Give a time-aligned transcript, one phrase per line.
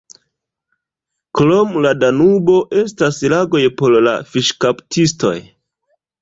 [1.39, 2.55] Krom la Danubo
[2.85, 5.37] estas lagoj por la fiŝkaptistoj.